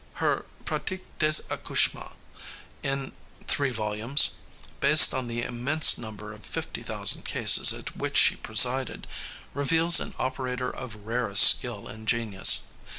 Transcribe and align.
Her 0.15 0.47
Pratique 0.65 1.05
des 1.19 1.41
Accouchements, 1.51 2.15
in 2.81 3.11
three 3.45 3.69
volumes, 3.69 4.31
based 4.79 5.13
on 5.13 5.27
the 5.27 5.43
immense 5.43 5.95
number 5.95 6.33
of 6.33 6.43
fifty 6.43 6.81
thousand 6.81 7.23
cases 7.23 7.71
at 7.71 7.95
which 7.95 8.17
she 8.17 8.35
presided, 8.35 9.05
reveals 9.53 9.99
an 9.99 10.15
operator 10.17 10.71
of 10.75 11.05
rarest 11.05 11.43
skill 11.47 11.87
and 11.87 12.07
genius. 12.07 12.61